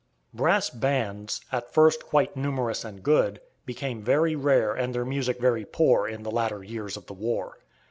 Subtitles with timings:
[0.33, 5.63] Brass bands, at first quite numerous and good, became very rare and their music very
[5.63, 7.59] poor in the latter years of the war.